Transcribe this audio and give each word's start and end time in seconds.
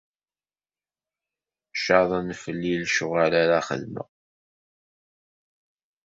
Ccaḍen 1.77 2.27
fell-i 2.41 2.73
lecɣal 2.81 3.33
ara 3.41 3.59
xedmeɣ. 3.67 4.09